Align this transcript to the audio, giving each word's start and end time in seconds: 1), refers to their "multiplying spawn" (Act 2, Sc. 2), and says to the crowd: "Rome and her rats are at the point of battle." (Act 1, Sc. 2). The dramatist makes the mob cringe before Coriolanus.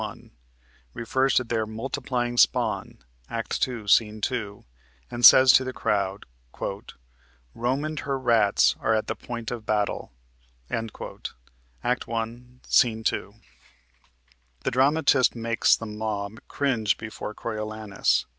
1), 0.01 0.31
refers 0.95 1.35
to 1.35 1.43
their 1.43 1.67
"multiplying 1.67 2.35
spawn" 2.35 2.97
(Act 3.29 3.61
2, 3.61 3.87
Sc. 3.87 4.01
2), 4.23 4.65
and 5.11 5.23
says 5.23 5.51
to 5.51 5.63
the 5.63 5.73
crowd: 5.73 6.25
"Rome 7.53 7.85
and 7.85 7.99
her 7.99 8.17
rats 8.17 8.75
are 8.79 8.95
at 8.95 9.05
the 9.05 9.15
point 9.15 9.51
of 9.51 9.67
battle." 9.67 10.11
(Act 10.71 12.07
1, 12.07 12.61
Sc. 12.67 12.85
2). 13.05 13.35
The 14.63 14.71
dramatist 14.71 15.35
makes 15.35 15.75
the 15.75 15.85
mob 15.85 16.39
cringe 16.47 16.97
before 16.97 17.35
Coriolanus. 17.35 18.25